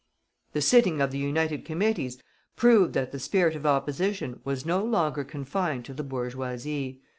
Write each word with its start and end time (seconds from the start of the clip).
The 0.53 0.61
sitting 0.63 0.99
of 0.99 1.11
the 1.11 1.19
united 1.19 1.63
Committees 1.63 2.17
proved 2.55 2.93
that 2.93 3.11
the 3.11 3.19
spirit 3.19 3.55
of 3.55 3.67
opposition 3.67 4.39
was 4.43 4.65
no 4.65 4.83
longer 4.83 5.23
confined 5.23 5.85
to 5.85 5.93
the 5.93 6.01
bourgeoisie. 6.01 7.03